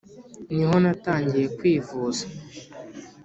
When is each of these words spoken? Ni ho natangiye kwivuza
Ni 0.53 0.63
ho 0.67 0.75
natangiye 0.83 1.47
kwivuza 1.57 2.23